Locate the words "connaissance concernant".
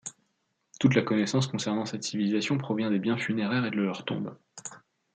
1.03-1.85